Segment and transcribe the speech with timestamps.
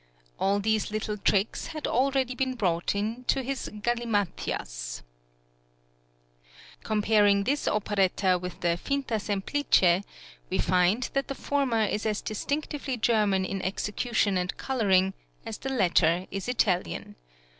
[0.39, 5.03] All these little tricks had already been brought in to his "Galimathias" (p.
[6.81, 6.83] 45).
[6.83, 10.03] Comparing this operetta with the "Finta Semplice,"
[10.49, 15.13] we find that the former is as distinctively German in execution and colouring
[15.45, 17.15] as the latter is Italian.